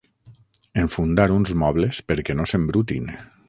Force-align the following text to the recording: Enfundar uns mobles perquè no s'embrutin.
Enfundar 0.83 1.27
uns 1.35 1.53
mobles 1.65 2.03
perquè 2.09 2.37
no 2.41 2.51
s'embrutin. 2.53 3.11